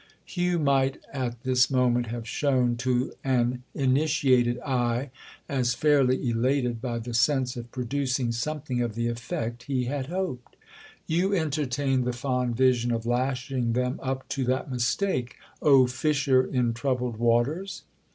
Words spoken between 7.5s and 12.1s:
of producing something of the effect he had hoped. "You entertain